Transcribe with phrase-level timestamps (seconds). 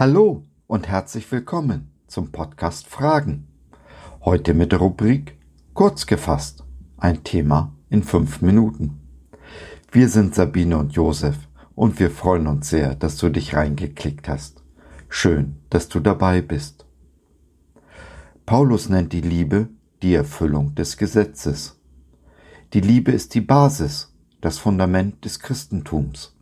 [0.00, 3.48] Hallo und herzlich willkommen zum Podcast Fragen.
[4.24, 5.36] Heute mit der Rubrik
[5.74, 6.64] Kurz gefasst.
[6.96, 8.98] Ein Thema in fünf Minuten.
[9.92, 11.36] Wir sind Sabine und Josef
[11.74, 14.62] und wir freuen uns sehr, dass du dich reingeklickt hast.
[15.10, 16.86] Schön, dass du dabei bist.
[18.46, 19.68] Paulus nennt die Liebe
[20.00, 21.78] die Erfüllung des Gesetzes.
[22.72, 26.38] Die Liebe ist die Basis, das Fundament des Christentums.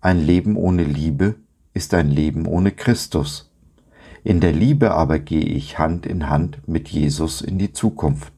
[0.00, 1.36] Ein Leben ohne Liebe
[1.72, 3.50] ist ein Leben ohne Christus.
[4.22, 8.32] In der Liebe aber gehe ich Hand in Hand mit Jesus in die Zukunft.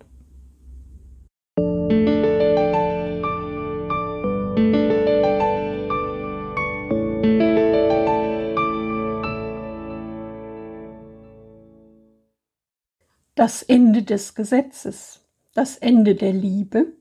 [13.34, 15.24] Das Ende des Gesetzes,
[15.54, 16.92] das Ende der Liebe.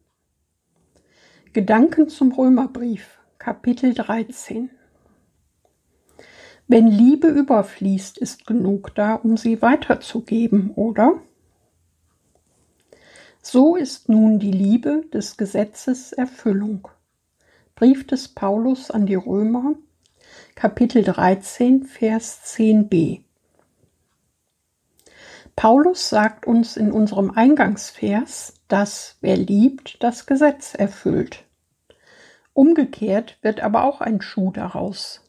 [1.54, 4.72] Gedanken zum Römerbrief, Kapitel 13.
[6.74, 11.20] Wenn Liebe überfließt, ist genug da, um sie weiterzugeben, oder?
[13.42, 16.88] So ist nun die Liebe des Gesetzes Erfüllung.
[17.76, 19.76] Brief des Paulus an die Römer,
[20.56, 23.20] Kapitel 13, Vers 10b.
[25.58, 31.44] Paulus sagt uns in unserem Eingangsvers, dass wer liebt, das Gesetz erfüllt.
[32.54, 35.21] Umgekehrt wird aber auch ein Schuh daraus.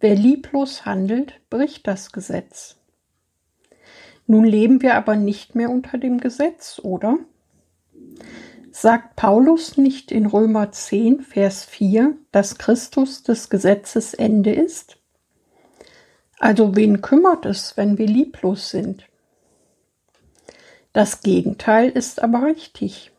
[0.00, 2.76] Wer lieblos handelt, bricht das Gesetz.
[4.26, 7.18] Nun leben wir aber nicht mehr unter dem Gesetz, oder?
[8.70, 14.98] Sagt Paulus nicht in Römer 10, Vers 4, dass Christus des Gesetzes Ende ist?
[16.38, 19.08] Also wen kümmert es, wenn wir lieblos sind?
[20.92, 23.10] Das Gegenteil ist aber richtig.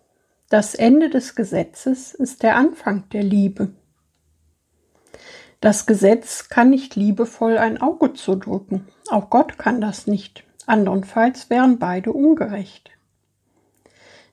[0.49, 3.73] Das Ende des Gesetzes ist der Anfang der Liebe.
[5.61, 8.87] Das Gesetz kann nicht liebevoll ein Auge zudrücken.
[9.09, 10.45] Auch Gott kann das nicht.
[10.65, 12.91] Andernfalls wären beide ungerecht.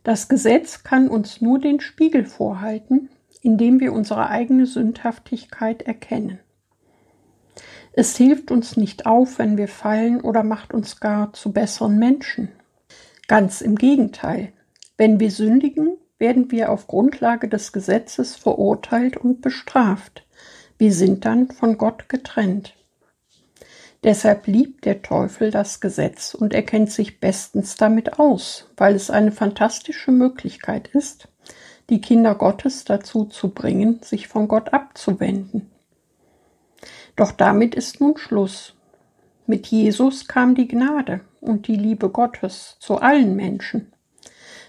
[0.04, 3.09] Das Gesetz kann uns nur den Spiegel vorhalten,
[3.42, 6.38] indem wir unsere eigene Sündhaftigkeit erkennen.
[7.92, 12.53] Es hilft uns nicht auf, wenn wir fallen oder macht uns gar zu besseren Menschen.
[13.26, 14.53] Ganz im Gegenteil.
[14.97, 20.25] Wenn wir sündigen, werden wir auf Grundlage des Gesetzes verurteilt und bestraft.
[20.78, 22.75] Wir sind dann von Gott getrennt.
[24.04, 29.32] Deshalb liebt der Teufel das Gesetz und erkennt sich bestens damit aus, weil es eine
[29.32, 31.28] fantastische Möglichkeit ist,
[31.88, 35.70] die Kinder Gottes dazu zu bringen, sich von Gott abzuwenden.
[37.16, 38.75] Doch damit ist nun Schluss.
[39.47, 43.92] Mit Jesus kam die Gnade und die Liebe Gottes zu allen Menschen.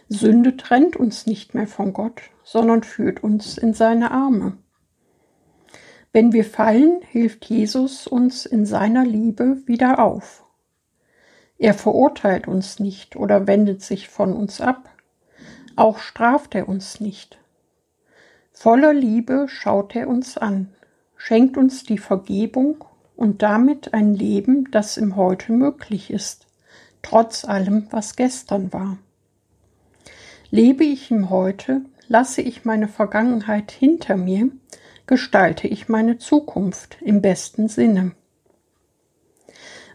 [0.08, 4.58] Sünde trennt uns nicht mehr von Gott, sondern führt uns in seine Arme.
[6.14, 10.44] Wenn wir fallen, hilft Jesus uns in seiner Liebe wieder auf.
[11.58, 14.90] Er verurteilt uns nicht oder wendet sich von uns ab,
[15.76, 17.40] auch straft er uns nicht.
[18.52, 20.74] Voller Liebe schaut er uns an,
[21.16, 22.84] schenkt uns die Vergebung
[23.16, 26.48] und damit ein Leben, das im Heute möglich ist,
[27.02, 28.98] trotz allem, was gestern war.
[30.50, 34.50] Lebe ich im Heute, lasse ich meine Vergangenheit hinter mir
[35.08, 38.12] gestalte ich meine Zukunft im besten Sinne.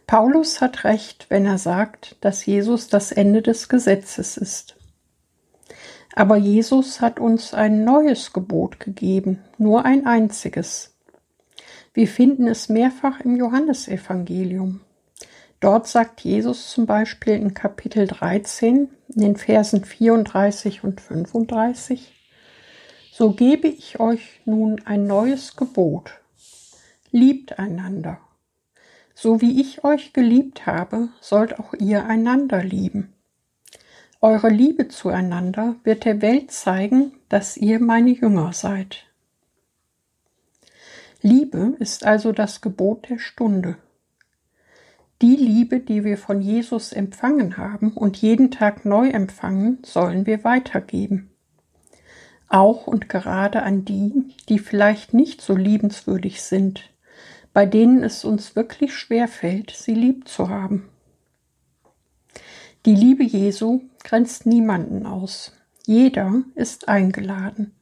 [0.06, 4.76] Paulus hat recht, wenn er sagt, dass Jesus das Ende des Gesetzes ist.
[6.14, 10.98] Aber Jesus hat uns ein neues Gebot gegeben, nur ein einziges.
[11.94, 14.80] Wir finden es mehrfach im Johannesevangelium.
[15.60, 22.12] Dort sagt Jesus zum Beispiel in Kapitel 13, in den Versen 34 und 35,
[23.12, 26.12] so gebe ich euch nun ein neues Gebot.
[27.10, 28.18] Liebt einander.
[29.14, 33.12] So wie ich euch geliebt habe, sollt auch ihr einander lieben.
[34.22, 39.04] Eure Liebe zueinander wird der Welt zeigen, dass ihr meine Jünger seid.
[41.20, 43.76] Liebe ist also das Gebot der Stunde.
[45.20, 50.44] Die Liebe, die wir von Jesus empfangen haben und jeden Tag neu empfangen, sollen wir
[50.44, 51.31] weitergeben
[52.52, 56.90] auch und gerade an die, die vielleicht nicht so liebenswürdig sind,
[57.52, 60.88] bei denen es uns wirklich schwer fällt, sie lieb zu haben.
[62.84, 65.52] Die Liebe Jesu grenzt niemanden aus.
[65.86, 67.74] Jeder ist eingeladen.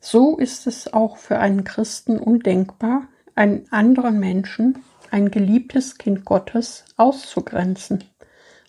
[0.00, 4.78] So ist es auch für einen Christen undenkbar, einen anderen Menschen,
[5.10, 8.04] ein geliebtes Kind Gottes, auszugrenzen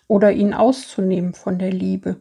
[0.06, 2.20] oder ihn auszunehmen von der Liebe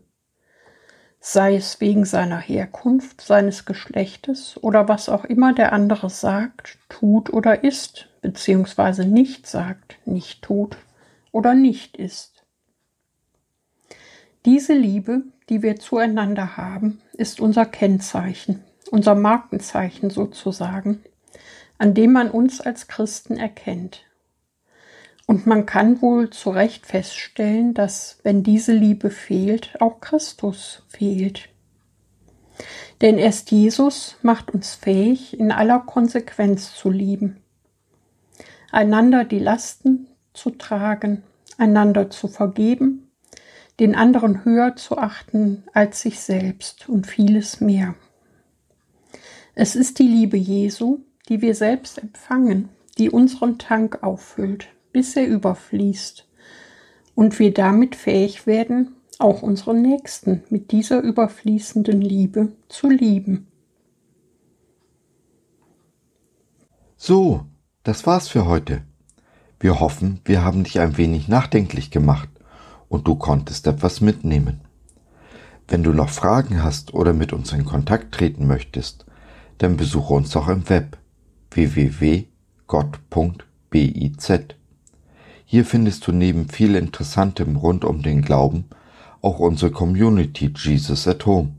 [1.26, 7.32] sei es wegen seiner Herkunft, seines Geschlechtes oder was auch immer der andere sagt, tut
[7.32, 9.06] oder ist, bzw.
[9.06, 10.76] nicht sagt, nicht tut
[11.32, 12.44] oder nicht ist.
[14.46, 18.62] Diese Liebe, die wir zueinander haben, ist unser Kennzeichen,
[18.92, 21.06] unser Markenzeichen sozusagen,
[21.78, 24.02] an dem man uns als Christen erkennt.
[25.26, 31.50] Und man kann wohl zu Recht feststellen, dass wenn diese Liebe fehlt, auch Christus fehlt.
[33.02, 37.38] Denn erst Jesus macht uns fähig, in aller Konsequenz zu lieben,
[38.72, 41.24] einander die Lasten zu tragen,
[41.58, 43.12] einander zu vergeben,
[43.80, 47.96] den anderen höher zu achten als sich selbst und vieles mehr.
[49.56, 51.00] Es ist die Liebe Jesu,
[51.30, 56.26] die wir selbst empfangen, die unseren Tank auffüllt, bis er überfließt
[57.16, 63.48] und wir damit fähig werden, auch unseren Nächsten mit dieser überfließenden Liebe zu lieben.
[66.96, 67.46] So,
[67.84, 68.84] das war's für heute.
[69.60, 72.30] Wir hoffen, wir haben dich ein wenig nachdenklich gemacht
[72.88, 74.62] und du konntest etwas mitnehmen.
[75.68, 79.06] Wenn du noch Fragen hast oder mit uns in Kontakt treten möchtest,
[79.58, 80.98] dann besuche uns doch im Web
[81.52, 82.28] www.gott.biz.
[85.54, 88.66] Hier findest du neben viel Interessantem rund um den Glauben
[89.22, 91.52] auch unsere Community Jesus at Home,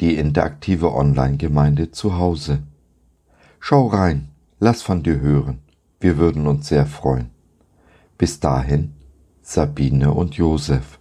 [0.00, 2.58] die interaktive Online-Gemeinde zu Hause.
[3.58, 4.28] Schau rein,
[4.60, 5.60] lass von dir hören,
[5.98, 7.30] wir würden uns sehr freuen.
[8.18, 8.92] Bis dahin,
[9.40, 10.98] Sabine und Josef.